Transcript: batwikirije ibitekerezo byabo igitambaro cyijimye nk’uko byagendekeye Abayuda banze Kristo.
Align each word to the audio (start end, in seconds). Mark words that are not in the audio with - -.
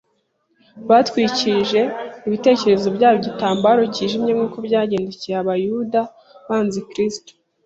batwikirije 0.89 1.81
ibitekerezo 2.27 2.87
byabo 2.95 3.15
igitambaro 3.19 3.81
cyijimye 3.93 4.31
nk’uko 4.33 4.57
byagendekeye 4.67 5.35
Abayuda 5.43 6.01
banze 6.47 6.79
Kristo. 6.89 7.31